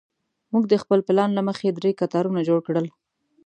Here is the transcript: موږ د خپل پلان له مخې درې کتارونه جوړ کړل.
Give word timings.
موږ 0.51 0.63
د 0.69 0.73
خپل 0.83 0.99
پلان 1.07 1.29
له 1.37 1.41
مخې 1.47 1.67
درې 1.77 1.91
کتارونه 2.01 2.39
جوړ 2.47 2.59
کړل. 2.67 2.85